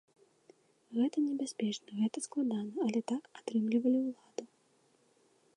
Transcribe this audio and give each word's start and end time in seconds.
Гэта 0.99 1.17
небяспечна, 1.25 1.89
гэта 1.99 2.17
складана, 2.29 2.79
але 2.89 2.99
так 3.15 3.23
атрымлівалі 3.43 3.97
ўладу. 4.07 4.43